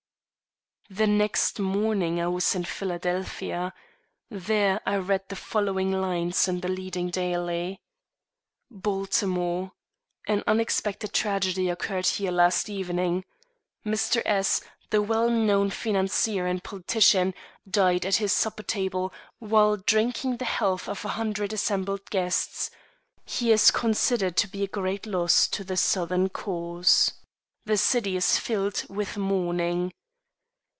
[0.89, 3.73] The next morning I was in Philadelphia.
[4.29, 7.79] There I read the following lines in the leading daily:
[8.69, 9.71] "Baltimore,
[10.27, 10.33] Md.
[10.39, 13.23] An unexpected tragedy occurred here last evening.
[13.85, 14.21] Mr.
[14.25, 14.59] S,
[14.89, 17.33] the well known financier and politician,
[17.69, 22.69] died at his supper table, while drinking the health of a hundred assembled guests.
[23.25, 27.13] He is considered to be a great loss to the Southern cause.
[27.63, 29.93] The city is filled with mourning."